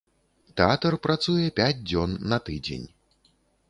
[0.61, 2.87] Тэатр працуе пяць дзён на тыдзень.